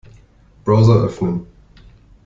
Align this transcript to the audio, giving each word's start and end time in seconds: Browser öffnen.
Browser 0.65 1.03
öffnen. 1.05 1.45